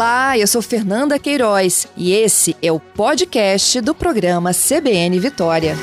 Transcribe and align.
Olá, 0.00 0.38
eu 0.38 0.46
sou 0.46 0.62
Fernanda 0.62 1.18
Queiroz 1.18 1.86
e 1.94 2.14
esse 2.14 2.56
é 2.62 2.72
o 2.72 2.80
podcast 2.80 3.82
do 3.82 3.94
programa 3.94 4.50
CBN 4.50 5.20
Vitória. 5.20 5.74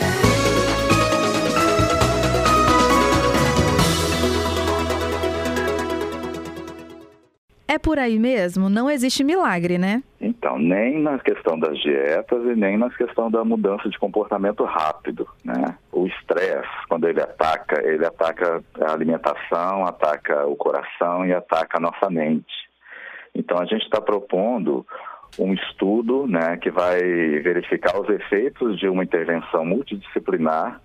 É 7.68 7.78
por 7.78 8.00
aí 8.00 8.18
mesmo? 8.18 8.70
Não 8.70 8.90
existe 8.90 9.24
milagre, 9.24 9.78
né? 9.78 10.02
Então, 10.20 10.58
nem 10.58 11.00
na 11.00 11.20
questão 11.20 11.60
das 11.60 11.78
dietas 11.78 12.44
e 12.44 12.56
nem 12.56 12.76
na 12.76 12.90
questão 12.90 13.30
da 13.30 13.44
mudança 13.44 13.88
de 13.88 14.00
comportamento 14.00 14.64
rápido, 14.64 15.28
né? 15.46 15.78
O 15.92 16.08
estresse, 16.08 16.88
quando 16.90 17.08
ele 17.08 17.22
ataca, 17.22 17.88
ele 17.88 18.04
ataca 18.04 18.64
a 18.82 18.94
alimentação, 18.94 19.86
ataca 19.86 20.48
o 20.48 20.56
coração 20.56 21.24
e 21.24 21.32
ataca 21.34 21.78
a 21.78 21.80
nossa 21.80 22.10
mente. 22.10 22.67
Então, 23.40 23.58
a 23.60 23.66
gente 23.66 23.84
está 23.84 24.02
propondo 24.02 24.86
um 25.40 25.54
estudo 25.54 26.26
né, 26.28 26.58
que 26.58 26.72
vai 26.72 27.00
verificar 27.40 28.00
os 28.00 28.10
efeitos 28.10 28.80
de 28.80 28.88
uma 28.88 29.04
intervenção 29.04 29.66
multidisciplinar 29.66 30.82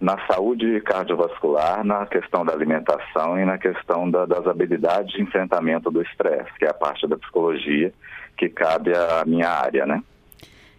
na 0.00 0.16
saúde 0.26 0.80
cardiovascular, 0.80 1.84
na 1.84 2.06
questão 2.06 2.44
da 2.44 2.54
alimentação 2.54 3.38
e 3.38 3.44
na 3.44 3.58
questão 3.58 4.10
da, 4.10 4.24
das 4.24 4.46
habilidades 4.46 5.12
de 5.12 5.22
enfrentamento 5.22 5.90
do 5.90 6.00
estresse, 6.00 6.50
que 6.58 6.64
é 6.64 6.70
a 6.70 6.74
parte 6.74 7.06
da 7.06 7.18
psicologia 7.18 7.92
que 8.36 8.48
cabe 8.48 8.92
à 8.94 9.24
minha 9.26 9.48
área, 9.48 9.84
né? 9.84 10.02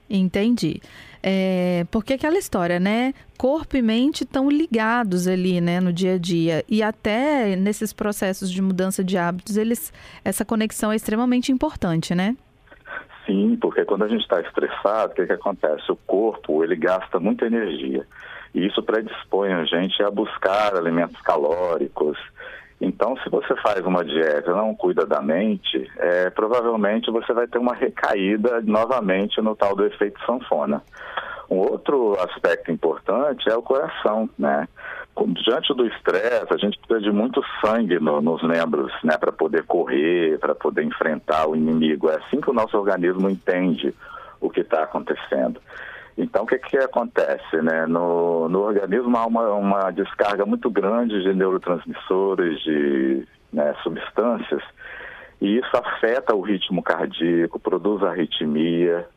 Entendi. 0.09 0.81
É, 1.23 1.85
porque 1.91 2.13
aquela 2.13 2.37
história, 2.37 2.79
né? 2.79 3.13
Corpo 3.37 3.77
e 3.77 3.81
mente 3.81 4.23
estão 4.23 4.49
ligados 4.49 5.27
ali, 5.27 5.61
né, 5.61 5.79
no 5.79 5.93
dia 5.93 6.15
a 6.15 6.17
dia. 6.17 6.63
E 6.67 6.81
até 6.81 7.55
nesses 7.55 7.93
processos 7.93 8.51
de 8.51 8.61
mudança 8.61 9.03
de 9.03 9.17
hábitos, 9.17 9.57
eles, 9.57 9.93
essa 10.23 10.43
conexão 10.43 10.91
é 10.91 10.95
extremamente 10.95 11.51
importante, 11.51 12.15
né? 12.15 12.35
Sim, 13.25 13.57
porque 13.61 13.85
quando 13.85 14.03
a 14.03 14.07
gente 14.07 14.21
está 14.21 14.41
estressado, 14.41 15.13
o 15.13 15.15
que, 15.15 15.25
que 15.27 15.33
acontece? 15.33 15.91
O 15.91 15.95
corpo, 15.95 16.63
ele 16.63 16.75
gasta 16.75 17.19
muita 17.19 17.45
energia. 17.45 18.05
E 18.53 18.65
isso 18.65 18.81
predispõe 18.83 19.53
a 19.53 19.63
gente 19.63 20.01
a 20.03 20.09
buscar 20.09 20.75
alimentos 20.75 21.21
calóricos, 21.21 22.17
então, 22.81 23.15
se 23.17 23.29
você 23.29 23.55
faz 23.57 23.85
uma 23.85 24.03
dieta 24.03 24.55
não 24.55 24.73
cuida 24.73 25.05
da 25.05 25.21
mente, 25.21 25.87
é, 25.97 26.31
provavelmente 26.31 27.11
você 27.11 27.31
vai 27.31 27.45
ter 27.47 27.59
uma 27.59 27.75
recaída 27.75 28.59
novamente 28.61 29.39
no 29.39 29.55
tal 29.55 29.75
do 29.75 29.85
efeito 29.85 30.19
sanfona. 30.25 30.81
Um 31.47 31.57
outro 31.57 32.17
aspecto 32.19 32.71
importante 32.71 33.47
é 33.47 33.55
o 33.55 33.61
coração, 33.61 34.27
né? 34.37 34.67
Diante 35.45 35.73
do 35.75 35.85
estresse, 35.85 36.47
a 36.51 36.57
gente 36.57 36.79
precisa 36.79 37.01
de 37.01 37.11
muito 37.11 37.43
sangue 37.63 37.99
no, 37.99 38.19
nos 38.21 38.41
membros, 38.41 38.91
né, 39.03 39.17
para 39.17 39.31
poder 39.31 39.63
correr, 39.65 40.39
para 40.39 40.55
poder 40.55 40.83
enfrentar 40.83 41.47
o 41.47 41.55
inimigo. 41.55 42.09
É 42.09 42.15
assim 42.15 42.41
que 42.41 42.49
o 42.49 42.53
nosso 42.53 42.75
organismo 42.77 43.29
entende 43.29 43.93
o 44.39 44.49
que 44.49 44.61
está 44.61 44.83
acontecendo. 44.83 45.61
Então, 46.17 46.43
o 46.43 46.45
que, 46.45 46.57
que 46.59 46.77
acontece? 46.77 47.61
Né? 47.61 47.85
No, 47.85 48.49
no 48.49 48.61
organismo 48.61 49.15
há 49.17 49.25
uma, 49.25 49.49
uma 49.53 49.91
descarga 49.91 50.45
muito 50.45 50.69
grande 50.69 51.21
de 51.23 51.33
neurotransmissores, 51.33 52.61
de 52.61 53.27
né, 53.51 53.75
substâncias, 53.83 54.63
e 55.41 55.57
isso 55.57 55.75
afeta 55.75 56.35
o 56.35 56.41
ritmo 56.41 56.83
cardíaco, 56.83 57.59
produz 57.59 58.03
arritmia. 58.03 59.07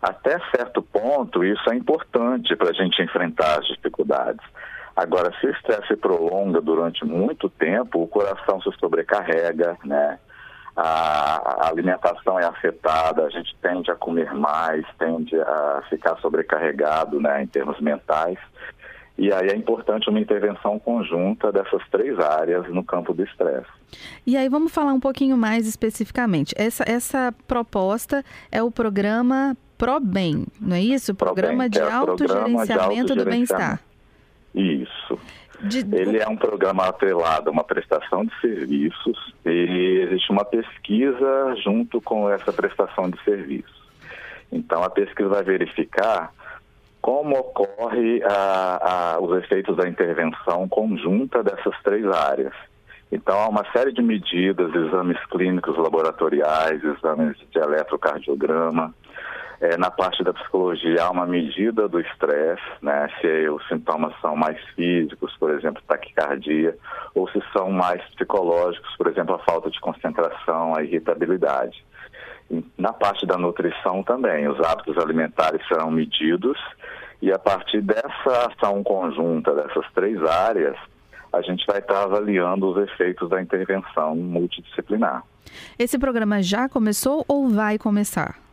Até 0.00 0.38
certo 0.54 0.80
ponto, 0.80 1.44
isso 1.44 1.70
é 1.70 1.74
importante 1.74 2.54
para 2.56 2.70
a 2.70 2.72
gente 2.72 3.02
enfrentar 3.02 3.58
as 3.58 3.66
dificuldades. 3.66 4.44
Agora, 4.96 5.32
se 5.38 5.46
o 5.46 5.50
estresse 5.50 5.88
se 5.88 5.96
prolonga 5.96 6.60
durante 6.60 7.04
muito 7.04 7.48
tempo, 7.48 8.02
o 8.02 8.08
coração 8.08 8.60
se 8.60 8.70
sobrecarrega, 8.80 9.76
né? 9.84 10.18
A 10.80 11.68
alimentação 11.68 12.38
é 12.38 12.44
afetada, 12.44 13.24
a 13.24 13.30
gente 13.30 13.56
tende 13.60 13.90
a 13.90 13.96
comer 13.96 14.32
mais, 14.32 14.86
tende 14.96 15.34
a 15.40 15.82
ficar 15.90 16.16
sobrecarregado 16.18 17.20
né, 17.20 17.42
em 17.42 17.46
termos 17.46 17.80
mentais. 17.80 18.38
E 19.18 19.32
aí 19.32 19.48
é 19.48 19.56
importante 19.56 20.08
uma 20.08 20.20
intervenção 20.20 20.78
conjunta 20.78 21.50
dessas 21.50 21.82
três 21.90 22.16
áreas 22.20 22.68
no 22.68 22.84
campo 22.84 23.12
do 23.12 23.24
estresse. 23.24 23.66
E 24.24 24.36
aí 24.36 24.48
vamos 24.48 24.72
falar 24.72 24.92
um 24.92 25.00
pouquinho 25.00 25.36
mais 25.36 25.66
especificamente. 25.66 26.54
Essa, 26.56 26.84
essa 26.86 27.34
proposta 27.48 28.24
é 28.52 28.62
o 28.62 28.70
programa 28.70 29.56
ProBem, 29.76 30.46
não 30.60 30.76
é 30.76 30.80
isso? 30.80 31.12
Programa 31.12 31.68
de, 31.68 31.80
é 31.80 31.90
autogerenciamento 31.90 33.12
auto 33.12 33.16
do 33.16 33.24
bem-estar. 33.24 33.80
Isso. 34.54 35.18
De... 35.68 35.78
Ele 35.96 36.18
é 36.18 36.28
um 36.28 36.36
programa 36.36 36.86
atrelado 36.86 37.48
a 37.48 37.52
uma 37.52 37.64
prestação 37.64 38.24
de 38.24 38.40
serviços 38.40 39.34
e 39.44 40.06
existe 40.06 40.32
uma 40.32 40.44
pesquisa 40.44 41.54
junto 41.62 42.00
com 42.00 42.30
essa 42.30 42.52
prestação 42.52 43.10
de 43.10 43.22
serviços. 43.22 43.78
Então, 44.50 44.82
a 44.82 44.90
pesquisa 44.90 45.28
vai 45.28 45.42
verificar 45.42 46.32
como 47.00 47.38
ocorre 47.38 48.22
a, 48.24 49.14
a, 49.14 49.20
os 49.20 49.42
efeitos 49.42 49.76
da 49.76 49.88
intervenção 49.88 50.68
conjunta 50.68 51.42
dessas 51.42 51.74
três 51.82 52.04
áreas. 52.06 52.54
Então, 53.10 53.38
há 53.38 53.48
uma 53.48 53.64
série 53.72 53.92
de 53.92 54.02
medidas, 54.02 54.74
exames 54.74 55.18
clínicos 55.30 55.76
laboratoriais, 55.78 56.82
exames 56.84 57.36
de 57.50 57.58
eletrocardiograma, 57.58 58.94
é, 59.60 59.76
na 59.76 59.90
parte 59.90 60.22
da 60.22 60.32
psicologia, 60.32 61.02
há 61.02 61.10
uma 61.10 61.26
medida 61.26 61.88
do 61.88 62.00
estresse, 62.00 62.62
né? 62.80 63.08
se 63.20 63.48
os 63.48 63.66
sintomas 63.66 64.14
são 64.20 64.36
mais 64.36 64.58
físicos, 64.74 65.36
por 65.36 65.50
exemplo, 65.50 65.82
taquicardia, 65.86 66.76
ou 67.14 67.28
se 67.30 67.42
são 67.52 67.70
mais 67.70 68.02
psicológicos, 68.10 68.94
por 68.96 69.08
exemplo, 69.08 69.34
a 69.34 69.38
falta 69.40 69.70
de 69.70 69.80
concentração, 69.80 70.76
a 70.76 70.82
irritabilidade. 70.82 71.84
Na 72.78 72.92
parte 72.92 73.26
da 73.26 73.36
nutrição 73.36 74.02
também, 74.02 74.48
os 74.48 74.58
hábitos 74.60 74.96
alimentares 74.96 75.66
serão 75.66 75.90
medidos 75.90 76.58
e 77.20 77.32
a 77.32 77.38
partir 77.38 77.82
dessa 77.82 78.48
ação 78.48 78.82
conjunta 78.82 79.52
dessas 79.54 79.84
três 79.92 80.22
áreas, 80.22 80.76
a 81.32 81.42
gente 81.42 81.66
vai 81.66 81.78
estar 81.78 82.04
avaliando 82.04 82.70
os 82.70 82.88
efeitos 82.88 83.28
da 83.28 83.42
intervenção 83.42 84.14
multidisciplinar. 84.14 85.24
Esse 85.78 85.98
programa 85.98 86.42
já 86.42 86.68
começou 86.68 87.24
ou 87.28 87.48
vai 87.48 87.76
começar? 87.76 88.47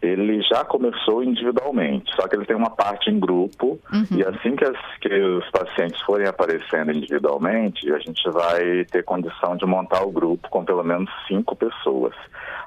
Ele 0.00 0.40
já 0.42 0.64
começou 0.64 1.24
individualmente, 1.24 2.14
só 2.14 2.28
que 2.28 2.36
ele 2.36 2.44
tem 2.44 2.54
uma 2.54 2.70
parte 2.70 3.10
em 3.10 3.18
grupo 3.18 3.78
uhum. 3.92 4.16
e 4.16 4.22
assim 4.24 4.54
que, 4.54 4.64
as, 4.64 4.78
que, 5.00 5.12
os 5.12 5.50
pacientes 5.50 6.00
forem 6.02 6.26
aparecendo 6.26 6.92
individualmente, 6.92 7.92
a 7.92 7.98
gente 7.98 8.22
vai 8.30 8.84
ter 8.84 9.02
condição 9.04 9.56
de 9.56 9.66
montar 9.66 10.02
o 10.04 10.12
grupo 10.12 10.48
com 10.50 10.64
pelo 10.64 10.84
menos 10.84 11.10
cinco 11.26 11.56
pessoas. 11.56 12.14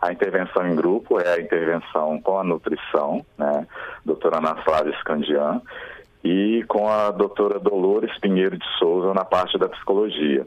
A 0.02 0.12
intervenção 0.12 0.68
em 0.68 0.76
grupo 0.76 1.20
é 1.20 1.36
a 1.36 1.40
intervenção 1.40 2.20
com 2.22 2.38
a 2.38 2.44
nutrição, 2.44 3.26
né, 3.38 3.66
doutora 4.06 4.40
Ana 4.40 4.56
Flávia 4.64 4.94
Scandian, 5.00 5.62
e 6.24 6.64
com 6.68 6.90
a 6.90 7.12
doutora 7.12 7.60
Dolores 7.60 8.16
Pinheiro 8.20 8.58
de 8.58 8.66
Souza 8.78 9.14
na 9.14 9.24
parte 9.24 9.58
da 9.58 9.70
psicologia. 9.70 10.46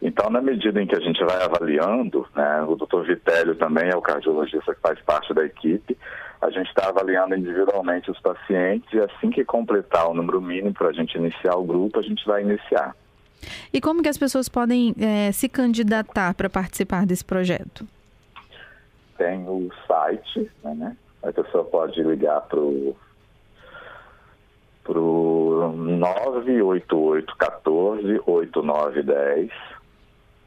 Então, 0.00 0.28
na 0.30 0.40
medida 0.40 0.80
em 0.80 0.86
que 0.86 0.94
a 0.94 1.00
gente 1.00 1.24
vai 1.24 1.42
avaliando, 1.42 2.26
né, 2.34 2.62
o 2.62 2.76
doutor 2.76 3.04
Vitélio 3.06 3.54
também 3.54 3.88
é 3.88 3.96
o 3.96 4.02
cardiologista 4.02 4.74
que 4.74 4.80
faz 4.80 5.00
parte 5.00 5.32
da 5.32 5.44
equipe, 5.44 5.96
a 6.40 6.50
gente 6.50 6.68
está 6.68 6.88
avaliando 6.88 7.34
individualmente 7.34 8.10
os 8.10 8.20
pacientes 8.20 8.92
e 8.92 8.98
assim 8.98 9.30
que 9.30 9.44
completar 9.44 10.08
o 10.08 10.14
número 10.14 10.40
mínimo 10.40 10.74
para 10.74 10.88
a 10.88 10.92
gente 10.92 11.16
iniciar 11.16 11.56
o 11.56 11.64
grupo, 11.64 11.98
a 11.98 12.02
gente 12.02 12.24
vai 12.26 12.42
iniciar. 12.42 12.94
E 13.72 13.80
como 13.80 14.02
que 14.02 14.08
as 14.08 14.18
pessoas 14.18 14.48
podem 14.48 14.94
é, 15.00 15.32
se 15.32 15.48
candidatar 15.48 16.34
para 16.34 16.50
participar 16.50 17.06
desse 17.06 17.24
projeto? 17.24 17.86
Tem 19.16 19.48
o 19.48 19.70
site, 19.86 20.50
né? 20.62 20.96
A 21.22 21.32
pessoa 21.32 21.64
pode 21.64 22.02
ligar 22.02 22.42
para 22.42 22.58
o 22.60 22.94
pro 24.84 25.72
988 25.74 27.36
14 27.36 28.20
8910 28.24 29.50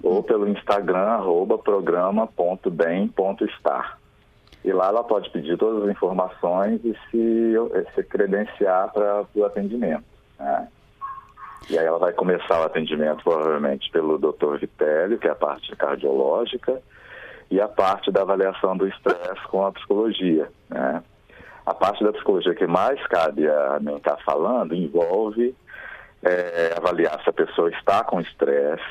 ou 0.02 0.24
pelo 0.24 0.48
Instagram, 0.48 0.98
arroba 0.98 1.58
programa.bem.estar. 1.58 4.00
E 4.64 4.72
lá 4.74 4.88
ela 4.88 5.04
pode 5.04 5.30
pedir 5.30 5.58
todas 5.58 5.84
as 5.84 5.90
informações 5.90 6.80
e 6.84 6.98
se, 7.10 7.54
se 7.96 8.04
credenciar 8.04 8.92
para 8.92 9.26
o 9.34 9.46
atendimento. 9.46 10.04
Né? 10.38 10.68
E 11.70 11.78
aí 11.78 11.86
ela 11.86 12.00
vai 12.00 12.12
começar 12.14 12.60
o 12.60 12.64
atendimento 12.64 13.24
provavelmente 13.24 13.90
pelo 13.92 14.18
Dr. 14.18 14.58
Vitélio, 14.60 15.20
que 15.20 15.28
é 15.28 15.32
a 15.32 15.36
parte 15.36 15.76
cardiológica, 15.76 16.82
e 17.52 17.60
a 17.60 17.68
parte 17.68 18.12
da 18.12 18.22
avaliação 18.22 18.78
do 18.78 18.88
estresse 18.88 19.42
com 19.50 19.66
a 19.66 19.72
psicologia. 19.72 20.48
Né? 20.70 21.04
A 21.66 21.74
parte 21.74 22.04
da 22.04 22.12
psicologia 22.12 22.54
que 22.54 22.68
mais 22.68 23.02
cabe 23.08 23.48
a 23.48 23.80
mim 23.80 23.96
estar 23.96 24.18
falando 24.18 24.76
envolve 24.76 25.56
é, 26.24 26.74
avaliar 26.78 27.22
se 27.24 27.30
a 27.30 27.34
pessoa 27.34 27.70
está 27.70 28.04
com 28.04 28.20
estresse, 28.20 28.84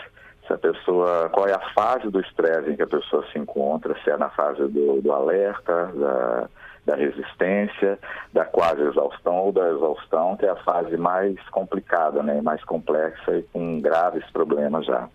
se 0.49 0.55
a 0.55 0.59
pessoa, 0.59 1.29
qual 1.29 1.47
é 1.47 1.53
a 1.53 1.73
fase 1.75 2.11
do 2.11 2.21
estresse 2.21 2.71
em 2.71 2.77
que 2.77 2.83
a 2.83 2.87
pessoa 2.87 3.25
se 3.31 3.39
encontra, 3.39 3.95
se 4.03 4.11
é 4.11 4.17
na 4.17 4.31
fase 4.31 4.67
do, 4.67 5.01
do 5.03 5.13
alerta, 5.13 5.93
da, 5.95 6.49
da 6.87 6.97
resistência, 6.97 7.99
da 8.33 8.47
quase 8.47 8.81
exaustão 8.81 9.37
ou 9.37 9.53
da 9.53 9.69
exaustão, 9.69 10.37
que 10.37 10.47
é 10.47 10.51
a 10.51 10.57
fase 10.57 10.97
mais 10.97 11.39
complicada, 11.51 12.23
né, 12.23 12.41
mais 12.41 12.65
complexa 12.65 13.37
e 13.37 13.43
com 13.53 13.79
graves 13.81 14.25
problemas 14.31 14.87
já. 14.87 15.07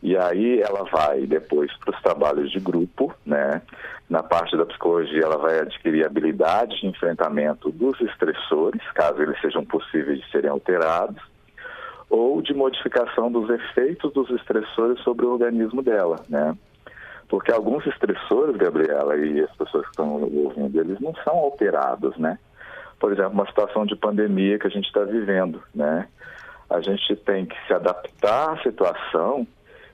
E 0.00 0.16
aí 0.16 0.60
ela 0.60 0.84
vai 0.84 1.26
depois 1.26 1.74
para 1.78 1.94
os 1.94 2.02
trabalhos 2.02 2.52
de 2.52 2.60
grupo, 2.60 3.14
né? 3.24 3.62
Na 4.08 4.22
parte 4.22 4.54
da 4.54 4.66
psicologia 4.66 5.22
ela 5.22 5.38
vai 5.38 5.60
adquirir 5.60 6.04
habilidades 6.04 6.78
de 6.78 6.86
enfrentamento 6.86 7.70
dos 7.70 7.98
estressores, 8.02 8.82
caso 8.92 9.22
eles 9.22 9.40
sejam 9.40 9.64
possíveis 9.64 10.20
de 10.20 10.30
serem 10.30 10.50
alterados, 10.50 11.22
ou 12.14 12.40
de 12.40 12.54
modificação 12.54 13.30
dos 13.30 13.50
efeitos 13.50 14.12
dos 14.12 14.30
estressores 14.30 15.00
sobre 15.00 15.26
o 15.26 15.32
organismo 15.32 15.82
dela, 15.82 16.20
né? 16.28 16.56
Porque 17.28 17.50
alguns 17.50 17.84
estressores, 17.86 18.56
Gabriela, 18.56 19.16
e 19.16 19.40
as 19.40 19.50
pessoas 19.56 19.82
que 19.84 19.90
estão 19.90 20.22
ouvindo, 20.22 20.80
eles 20.80 21.00
não 21.00 21.12
são 21.24 21.34
alterados, 21.34 22.16
né? 22.16 22.38
Por 23.00 23.12
exemplo, 23.12 23.32
uma 23.32 23.46
situação 23.46 23.84
de 23.84 23.96
pandemia 23.96 24.60
que 24.60 24.66
a 24.68 24.70
gente 24.70 24.86
está 24.86 25.02
vivendo, 25.02 25.60
né? 25.74 26.06
A 26.70 26.80
gente 26.80 27.16
tem 27.16 27.46
que 27.46 27.56
se 27.66 27.74
adaptar 27.74 28.52
à 28.52 28.62
situação 28.62 29.44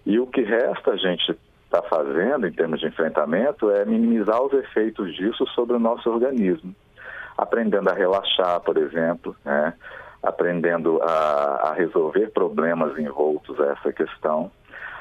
e 0.04 0.18
o 0.18 0.26
que 0.26 0.42
resta 0.42 0.92
a 0.92 0.96
gente 0.96 1.34
está 1.64 1.80
fazendo 1.82 2.46
em 2.46 2.52
termos 2.52 2.80
de 2.80 2.86
enfrentamento 2.86 3.70
é 3.70 3.84
minimizar 3.86 4.42
os 4.42 4.52
efeitos 4.52 5.14
disso 5.14 5.46
sobre 5.54 5.74
o 5.74 5.80
nosso 5.80 6.10
organismo. 6.10 6.74
Aprendendo 7.38 7.88
a 7.88 7.94
relaxar, 7.94 8.60
por 8.60 8.76
exemplo, 8.76 9.34
né? 9.42 9.72
Aprendendo 10.22 11.00
a, 11.02 11.70
a 11.70 11.72
resolver 11.72 12.28
problemas 12.28 12.98
envoltos 12.98 13.58
a 13.60 13.72
essa 13.72 13.92
questão. 13.92 14.50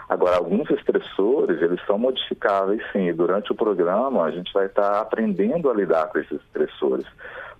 Agora, 0.07 0.37
alguns 0.37 0.69
estressores, 0.71 1.61
eles 1.61 1.79
são 1.85 1.99
modificáveis, 1.99 2.81
sim. 2.91 3.09
E 3.09 3.13
durante 3.13 3.51
o 3.51 3.55
programa, 3.55 4.23
a 4.23 4.31
gente 4.31 4.51
vai 4.51 4.65
estar 4.65 4.99
aprendendo 4.99 5.69
a 5.69 5.73
lidar 5.73 6.07
com 6.07 6.17
esses 6.17 6.41
estressores. 6.41 7.05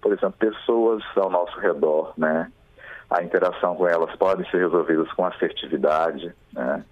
Por 0.02 0.14
exemplo, 0.14 0.34
pessoas 0.40 1.04
ao 1.16 1.30
nosso 1.30 1.60
redor, 1.60 2.14
né? 2.18 2.52
A 3.10 3.24
interação 3.24 3.76
com 3.76 3.88
elas 3.88 4.16
pode 4.16 4.50
ser 4.50 4.58
resolvidas 4.58 5.12
com 5.14 5.26
assertividade, 5.26 6.34
né? 6.54 6.84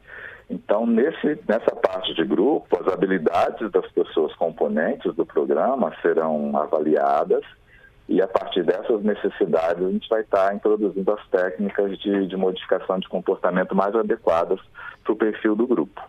Então, 0.50 0.86
nesse, 0.86 1.40
nessa 1.48 1.75
parte 1.75 2.13
de 2.13 2.24
grupo, 2.24 2.80
as 2.80 2.94
habilidades 2.94 3.70
das 3.72 3.86
pessoas 3.92 4.34
componentes 4.36 5.13
do 5.16 5.25
programa 5.25 5.94
serão 6.02 6.56
avaliadas 6.56 7.44
e 8.07 8.21
a 8.21 8.27
partir 8.27 8.63
dessas 8.63 9.04
necessidades 9.04 9.83
a 9.83 9.92
gente 9.92 10.07
vai 10.07 10.21
estar 10.21 10.56
introduzindo 10.56 11.12
as 11.12 11.27
técnicas 11.27 11.98
de, 12.00 12.27
de 12.27 12.38
modificação 12.38 13.00
de 13.00 13.09
comportamento 13.09 13.75
mais 13.75 13.94
adequadas 13.95 14.59
para 15.04 15.13
o 15.13 15.15
perfil 15.15 15.56
do 15.56 15.68
grupo. 15.68 16.01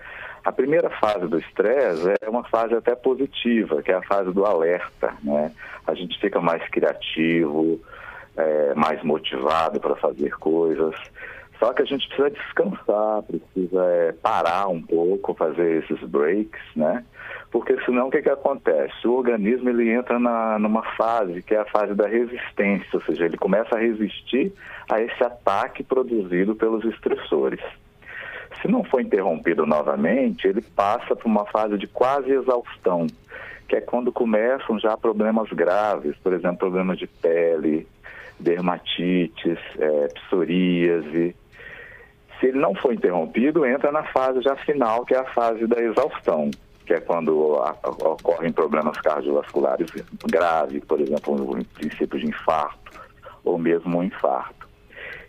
A 0.43 0.51
primeira 0.51 0.89
fase 0.89 1.27
do 1.27 1.37
estresse 1.37 2.13
é 2.21 2.29
uma 2.29 2.43
fase 2.43 2.73
até 2.73 2.95
positiva, 2.95 3.81
que 3.83 3.91
é 3.91 3.95
a 3.95 4.01
fase 4.01 4.31
do 4.31 4.45
alerta, 4.45 5.13
né? 5.23 5.51
A 5.85 5.93
gente 5.93 6.19
fica 6.19 6.41
mais 6.41 6.67
criativo, 6.69 7.79
é, 8.35 8.73
mais 8.73 9.03
motivado 9.03 9.79
para 9.79 9.95
fazer 9.95 10.31
coisas. 10.37 10.95
Só 11.59 11.71
que 11.73 11.83
a 11.83 11.85
gente 11.85 12.07
precisa 12.07 12.31
descansar, 12.31 13.21
precisa 13.21 13.85
é, 13.85 14.11
parar 14.13 14.67
um 14.67 14.81
pouco, 14.81 15.35
fazer 15.35 15.83
esses 15.83 15.99
breaks, 16.09 16.61
né? 16.75 17.05
Porque 17.51 17.79
senão 17.85 18.07
o 18.07 18.11
que, 18.11 18.23
que 18.23 18.29
acontece? 18.29 19.07
O 19.07 19.13
organismo 19.13 19.69
ele 19.69 19.91
entra 19.91 20.17
na, 20.17 20.57
numa 20.57 20.81
fase 20.95 21.43
que 21.43 21.53
é 21.53 21.59
a 21.59 21.65
fase 21.65 21.93
da 21.93 22.07
resistência, 22.07 22.89
ou 22.93 23.01
seja, 23.03 23.25
ele 23.25 23.37
começa 23.37 23.75
a 23.75 23.79
resistir 23.79 24.51
a 24.89 24.99
esse 25.01 25.23
ataque 25.23 25.83
produzido 25.83 26.55
pelos 26.55 26.83
estressores. 26.85 27.61
Se 28.61 28.67
não 28.67 28.83
for 28.83 29.01
interrompido 29.01 29.65
novamente, 29.65 30.47
ele 30.47 30.61
passa 30.61 31.15
por 31.15 31.25
uma 31.25 31.45
fase 31.45 31.77
de 31.77 31.87
quase 31.87 32.31
exaustão, 32.31 33.07
que 33.67 33.75
é 33.75 33.81
quando 33.81 34.11
começam 34.11 34.79
já 34.79 34.95
problemas 34.95 35.49
graves, 35.49 36.15
por 36.17 36.33
exemplo, 36.33 36.57
problemas 36.57 36.99
de 36.99 37.07
pele, 37.07 37.87
dermatites, 38.39 39.57
é, 39.79 40.07
psoríase. 40.07 41.35
Se 42.39 42.47
ele 42.47 42.59
não 42.59 42.75
for 42.75 42.93
interrompido, 42.93 43.65
entra 43.65 43.91
na 43.91 44.03
fase 44.03 44.41
já 44.41 44.55
final, 44.55 45.05
que 45.05 45.13
é 45.13 45.19
a 45.19 45.25
fase 45.25 45.65
da 45.65 45.81
exaustão, 45.81 46.51
que 46.85 46.93
é 46.93 46.99
quando 46.99 47.53
ocorrem 48.03 48.51
problemas 48.51 48.97
cardiovasculares 48.99 49.89
graves, 50.29 50.83
por 50.85 50.99
exemplo, 50.99 51.57
um 51.57 51.63
princípio 51.63 52.19
de 52.19 52.27
infarto 52.27 52.99
ou 53.43 53.57
mesmo 53.57 53.99
um 53.99 54.03
infarto. 54.03 54.67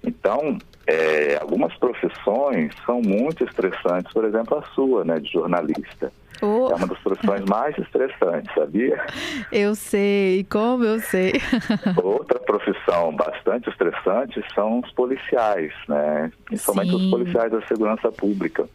Então, 0.05 0.59
é, 0.87 1.39
algumas 1.41 1.75
profissões 1.77 2.73
são 2.85 3.01
muito 3.01 3.45
estressantes, 3.45 4.13
por 4.13 4.25
exemplo, 4.25 4.59
a 4.59 4.63
sua, 4.75 5.05
né, 5.05 5.21
de 5.21 5.31
jornalista. 5.31 6.13
Oh. 6.41 6.69
É 6.73 6.75
uma 6.75 6.89
das 6.89 6.99
profissões 6.99 7.45
mais 7.45 7.79
estressantes, 7.79 8.53
sabia? 8.53 9.01
Eu 9.53 9.77
sei, 9.77 10.45
como 10.51 10.83
eu 10.83 10.99
sei. 10.99 11.35
Outra 12.03 12.41
profissão 12.41 13.15
bastante 13.15 13.71
estressante 13.71 14.43
são 14.53 14.81
os 14.81 14.91
policiais, 14.93 15.73
né? 15.89 16.33
Principalmente 16.45 16.91
Sim. 16.91 16.97
os 16.97 17.11
policiais 17.11 17.53
da 17.53 17.63
segurança 17.67 18.11
pública. 18.11 18.69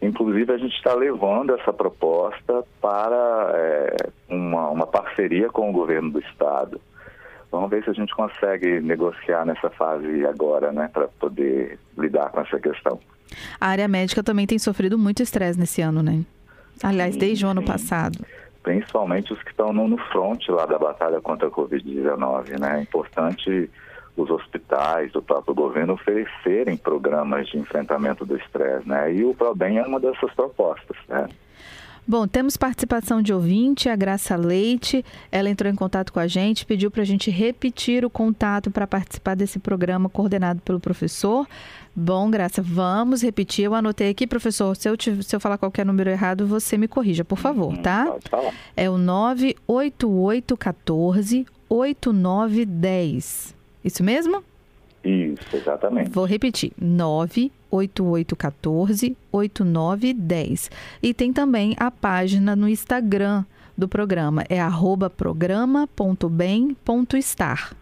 Inclusive, 0.00 0.52
a 0.52 0.58
gente 0.58 0.74
está 0.74 0.94
levando 0.94 1.54
essa 1.54 1.72
proposta 1.72 2.64
para 2.80 3.52
é, 3.54 3.96
uma, 4.28 4.68
uma 4.70 4.86
parceria 4.86 5.48
com 5.48 5.70
o 5.70 5.72
governo 5.72 6.10
do 6.10 6.18
Estado. 6.18 6.80
Vamos 7.52 7.68
ver 7.68 7.84
se 7.84 7.90
a 7.90 7.92
gente 7.92 8.14
consegue 8.14 8.80
negociar 8.80 9.44
nessa 9.44 9.68
fase 9.68 10.26
agora, 10.26 10.72
né, 10.72 10.88
para 10.90 11.06
poder 11.06 11.78
lidar 11.98 12.30
com 12.30 12.40
essa 12.40 12.58
questão. 12.58 12.98
A 13.60 13.68
área 13.68 13.86
médica 13.86 14.22
também 14.22 14.46
tem 14.46 14.58
sofrido 14.58 14.98
muito 14.98 15.22
estresse 15.22 15.60
nesse 15.60 15.82
ano, 15.82 16.02
né? 16.02 16.24
Aliás, 16.82 17.12
sim, 17.12 17.20
desde 17.20 17.44
o 17.44 17.48
ano 17.48 17.62
passado. 17.62 18.18
Principalmente 18.62 19.34
os 19.34 19.42
que 19.42 19.50
estão 19.50 19.70
no, 19.70 19.86
no 19.86 19.98
front 19.98 20.48
lá 20.48 20.64
da 20.64 20.78
batalha 20.78 21.20
contra 21.20 21.48
a 21.48 21.50
Covid-19, 21.50 22.58
né? 22.58 22.78
É 22.78 22.82
importante 22.82 23.70
os 24.16 24.30
hospitais, 24.30 25.14
o 25.14 25.20
próprio 25.20 25.54
governo 25.54 25.92
oferecerem 25.92 26.76
programas 26.76 27.48
de 27.48 27.58
enfrentamento 27.58 28.24
do 28.24 28.36
estresse, 28.36 28.88
né? 28.88 29.12
E 29.12 29.24
o 29.24 29.34
ProBem 29.34 29.78
é 29.78 29.82
uma 29.82 30.00
dessas 30.00 30.32
propostas, 30.32 30.96
né? 31.06 31.28
Bom, 32.06 32.26
temos 32.26 32.56
participação 32.56 33.20
de 33.22 33.32
ouvinte, 33.32 33.88
a 33.88 33.94
Graça 33.94 34.34
Leite. 34.34 35.04
Ela 35.30 35.48
entrou 35.48 35.70
em 35.70 35.74
contato 35.74 36.12
com 36.12 36.18
a 36.18 36.26
gente, 36.26 36.66
pediu 36.66 36.90
para 36.90 37.02
a 37.02 37.06
gente 37.06 37.30
repetir 37.30 38.04
o 38.04 38.10
contato 38.10 38.72
para 38.72 38.88
participar 38.88 39.36
desse 39.36 39.60
programa 39.60 40.08
coordenado 40.08 40.60
pelo 40.62 40.80
professor. 40.80 41.46
Bom, 41.94 42.28
Graça, 42.28 42.60
vamos 42.60 43.22
repetir. 43.22 43.66
Eu 43.66 43.74
anotei 43.74 44.10
aqui, 44.10 44.26
professor. 44.26 44.74
Se 44.74 44.88
eu, 44.88 44.96
te, 44.96 45.22
se 45.22 45.36
eu 45.36 45.40
falar 45.40 45.58
qualquer 45.58 45.86
número 45.86 46.10
errado, 46.10 46.44
você 46.44 46.76
me 46.76 46.88
corrija, 46.88 47.24
por 47.24 47.38
favor, 47.38 47.78
tá? 47.78 48.06
Pode 48.06 48.28
falar. 48.28 48.52
É 48.76 48.90
o 48.90 48.98
98814 48.98 51.46
8910. 51.68 53.54
Isso 53.84 54.02
mesmo? 54.02 54.42
Isso, 55.04 55.56
exatamente. 55.56 56.10
Vou 56.10 56.24
repetir: 56.24 56.72
98814 56.80 59.16
8910. 59.32 60.70
E 61.02 61.12
tem 61.12 61.32
também 61.32 61.74
a 61.78 61.90
página 61.90 62.54
no 62.54 62.68
Instagram 62.68 63.44
do 63.76 63.88
programa, 63.88 64.44
é 64.48 64.60
arroba 64.60 65.10
programa.bem.estar. 65.10 67.74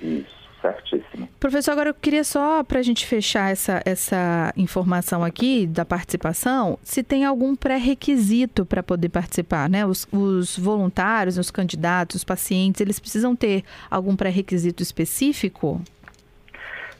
Isso. 0.00 0.40
Certíssimo. 0.62 1.01
Professor, 1.42 1.72
agora 1.72 1.90
eu 1.90 1.94
queria 1.94 2.22
só, 2.22 2.62
para 2.62 2.78
a 2.78 2.82
gente 2.82 3.04
fechar 3.04 3.50
essa, 3.50 3.82
essa 3.84 4.54
informação 4.56 5.24
aqui 5.24 5.66
da 5.66 5.84
participação, 5.84 6.78
se 6.84 7.02
tem 7.02 7.24
algum 7.24 7.56
pré-requisito 7.56 8.64
para 8.64 8.80
poder 8.80 9.08
participar, 9.08 9.68
né? 9.68 9.84
Os, 9.84 10.06
os, 10.12 10.56
voluntários, 10.56 11.38
os 11.38 11.50
candidatos, 11.50 12.14
os 12.14 12.22
pacientes, 12.22 12.80
eles 12.80 13.00
precisam 13.00 13.34
ter 13.34 13.64
algum 13.90 14.14
pré-requisito 14.14 14.84
específico? 14.84 15.80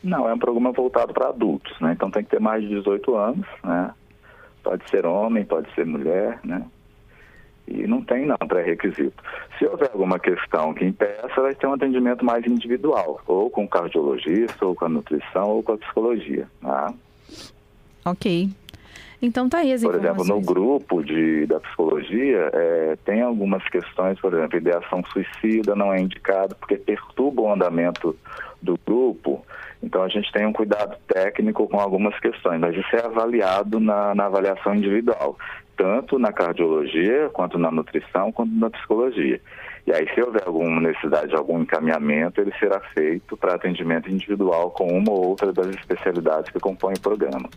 Não, 0.03 0.29
é 0.29 0.35
um 0.35 0.39
programa 0.41 0.73
voltado 0.73 1.15
para 1.15 1.29
adultos, 1.29 1.79
né? 1.81 1.93
Então 1.93 2.11
tem 2.11 2.25
que 2.25 2.31
ter 2.31 2.41
mais 2.41 2.65
de 2.65 2.69
18 2.69 3.15
anos, 3.15 3.47
né? 3.63 3.95
Pode 4.61 4.91
ser 4.91 5.07
homem, 5.07 5.45
pode 5.45 5.73
ser 5.73 5.87
mulher, 5.87 6.41
né? 6.43 6.67
E 7.67 7.87
não 7.87 8.03
tem 8.03 8.27
não 8.27 8.37
pré-requisito. 8.37 9.23
Se 9.59 9.67
houver 9.67 9.91
alguma 9.93 10.19
questão 10.19 10.75
que 10.75 10.85
impeça, 10.85 11.41
vai 11.41 11.55
ter 11.55 11.67
um 11.67 11.75
atendimento 11.75 12.25
mais 12.25 12.45
individual, 12.47 13.21
ou 13.27 13.49
com 13.49 13.65
o 13.65 13.69
cardiologista, 13.69 14.67
ou 14.67 14.75
com 14.75 14.87
a 14.87 14.89
nutrição, 14.89 15.49
ou 15.49 15.63
com 15.63 15.73
a 15.73 15.79
psicologia. 15.79 16.49
Né? 16.61 16.95
Ok. 18.05 18.51
Então 19.23 19.49
tá 19.49 19.59
aí 19.59 19.73
as 19.73 19.83
Por 19.83 19.95
exemplo, 19.95 20.25
no 20.25 20.41
grupo 20.41 21.01
de, 21.01 21.47
da 21.47 21.61
psicologia, 21.61 22.51
é, 22.53 22.99
tem 23.05 23.23
algumas 23.23 23.63
questões, 23.69 24.19
por 24.19 24.35
exemplo, 24.35 24.59
ideação 24.59 25.01
suicida 25.13 25.77
não 25.77 25.93
é 25.93 26.01
indicado 26.01 26.57
porque 26.57 26.77
perturba 26.77 27.43
o 27.43 27.53
andamento 27.53 28.19
do 28.61 28.77
grupo. 28.85 29.47
Então 29.81 30.03
a 30.03 30.09
gente 30.09 30.31
tem 30.33 30.45
um 30.45 30.53
cuidado 30.53 30.97
técnico 31.07 31.69
com 31.69 31.79
algumas 31.79 32.19
questões, 32.19 32.61
mas 32.61 32.77
isso 32.77 32.97
é 32.97 33.05
avaliado 33.05 33.79
na, 33.79 34.13
na 34.13 34.27
avaliação 34.27 34.75
individual 34.75 35.37
tanto 35.77 36.19
na 36.19 36.33
cardiologia, 36.33 37.31
quanto 37.33 37.59
na 37.59 37.71
nutrição, 37.71 38.33
quanto 38.33 38.53
na 38.55 38.71
psicologia. 38.71 39.41
E 39.87 39.93
aí, 39.93 40.09
se 40.15 40.23
houver 40.23 40.43
alguma 40.47 40.81
necessidade 40.81 41.29
de 41.29 41.37
algum 41.37 41.61
encaminhamento, 41.61 42.41
ele 42.41 42.53
será 42.59 42.81
feito 42.95 43.37
para 43.37 43.55
atendimento 43.55 44.11
individual 44.11 44.71
com 44.71 44.87
uma 44.87 45.11
ou 45.11 45.29
outra 45.29 45.53
das 45.53 45.69
especialidades 45.69 46.53
que 46.53 46.61
compõem 46.61 46.95
o 46.95 47.01
programa. 47.01 47.49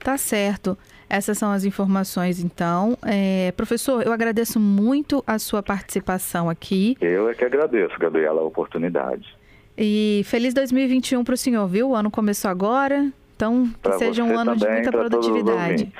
Tá 0.00 0.16
certo. 0.16 0.76
Essas 1.08 1.38
são 1.38 1.50
as 1.50 1.64
informações, 1.64 2.42
então. 2.42 2.96
É, 3.04 3.52
professor, 3.56 4.02
eu 4.04 4.12
agradeço 4.12 4.58
muito 4.58 5.22
a 5.26 5.38
sua 5.38 5.62
participação 5.62 6.48
aqui. 6.48 6.96
Eu 7.00 7.28
é 7.28 7.34
que 7.34 7.44
agradeço, 7.44 7.98
Gabriela, 7.98 8.40
a 8.40 8.44
oportunidade. 8.44 9.36
E 9.76 10.22
feliz 10.24 10.54
2021 10.54 11.24
para 11.24 11.34
o 11.34 11.36
senhor, 11.36 11.66
viu? 11.66 11.90
O 11.90 11.94
ano 11.94 12.10
começou 12.10 12.50
agora, 12.50 13.10
então 13.34 13.66
que 13.66 13.78
pra 13.78 13.98
seja 13.98 14.22
um 14.22 14.38
ano 14.38 14.56
também, 14.56 14.58
de 14.58 14.72
muita 14.72 14.92
produtividade. 14.92 15.92